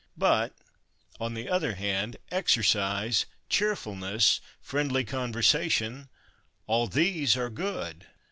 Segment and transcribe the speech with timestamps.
[0.17, 0.55] But,
[1.19, 6.09] on the other hand, exercise, cheerfulness, friendly conversation,
[6.65, 8.07] all these are good.